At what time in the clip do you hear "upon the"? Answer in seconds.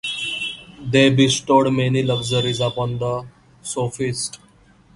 2.59-3.23